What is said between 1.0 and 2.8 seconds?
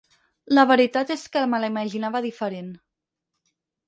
és que me la imaginava diferent.